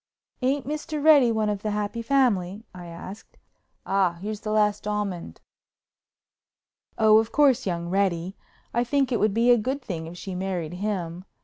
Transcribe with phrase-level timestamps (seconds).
[0.41, 0.99] "Ain't Mr.
[1.05, 3.37] Reddy one of the happy family?" I asked.
[3.85, 5.39] "Ah, here's the last almond!"
[6.97, 8.35] "Oh, of course, young Reddy.
[8.73, 11.25] I think it would be a good thing if she married him.